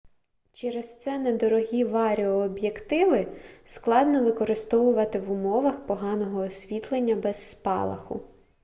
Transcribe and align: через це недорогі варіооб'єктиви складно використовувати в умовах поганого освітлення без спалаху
через 0.53 0.99
це 0.99 1.17
недорогі 1.17 1.83
варіооб'єктиви 1.83 3.27
складно 3.65 4.23
використовувати 4.23 5.19
в 5.19 5.31
умовах 5.31 5.85
поганого 5.87 6.39
освітлення 6.39 7.15
без 7.15 7.49
спалаху 7.49 8.19